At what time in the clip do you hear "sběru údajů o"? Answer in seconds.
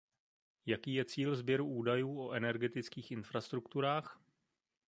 1.35-2.31